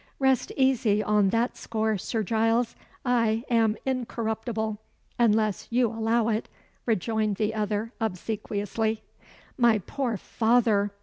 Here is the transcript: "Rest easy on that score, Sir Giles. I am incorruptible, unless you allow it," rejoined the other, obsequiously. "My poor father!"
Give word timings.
"Rest 0.17 0.51
easy 0.57 1.03
on 1.03 1.29
that 1.29 1.55
score, 1.55 1.95
Sir 1.95 2.23
Giles. 2.23 2.75
I 3.05 3.43
am 3.51 3.77
incorruptible, 3.85 4.79
unless 5.19 5.67
you 5.69 5.89
allow 5.91 6.27
it," 6.29 6.49
rejoined 6.87 7.35
the 7.35 7.53
other, 7.53 7.93
obsequiously. 8.01 9.03
"My 9.59 9.77
poor 9.77 10.17
father!" 10.17 10.89